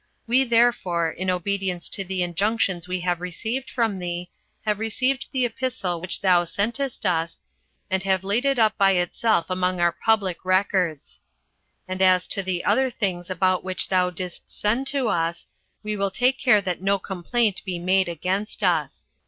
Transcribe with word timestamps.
We 0.25 0.45
therefore, 0.45 1.11
in 1.11 1.29
obedience 1.29 1.87
to 1.89 2.03
the 2.03 2.23
injunctions 2.23 2.87
we 2.87 3.01
have 3.01 3.21
received 3.21 3.69
from 3.69 3.99
thee, 3.99 4.31
have 4.65 4.79
received 4.79 5.27
the 5.31 5.45
epistle 5.45 6.01
which 6.01 6.21
thou 6.21 6.43
sentest 6.43 7.05
us, 7.05 7.39
and 7.87 8.01
have 8.01 8.23
laid 8.23 8.43
it 8.43 8.57
up 8.57 8.75
by 8.79 8.93
itself 8.93 9.45
among 9.47 9.79
our 9.79 9.91
public 9.91 10.43
records. 10.43 11.21
And 11.87 12.01
as 12.01 12.25
to 12.29 12.41
the 12.41 12.65
other 12.65 12.89
things 12.89 13.29
about 13.29 13.63
which 13.63 13.89
thou 13.89 14.09
didst 14.09 14.49
send 14.49 14.87
to 14.87 15.07
us, 15.07 15.47
we 15.83 15.95
will 15.95 16.09
take 16.09 16.39
care 16.39 16.61
that 16.61 16.81
no 16.81 16.97
complaint 16.97 17.61
be 17.63 17.77
made 17.77 18.09
against 18.09 18.63
us." 18.63 19.05